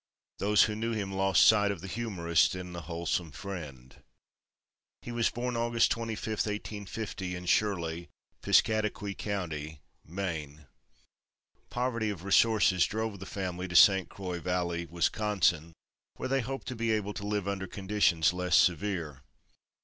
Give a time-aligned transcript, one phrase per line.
[0.39, 4.01] Those who knew him lost sight of the humorist in the wholesome friend.
[5.03, 8.09] He was born August 25, 1850, in Shirley,
[8.41, 10.65] Piscataquis County, Maine.
[11.69, 14.09] Poverty of resources drove the family to St.
[14.09, 15.71] Croix Valley, Wisconsin,
[16.15, 19.21] where they hoped to be able to live under conditions less severe.